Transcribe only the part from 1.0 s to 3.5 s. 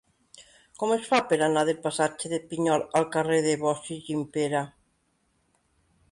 fa per anar del passatge de Pinyol al carrer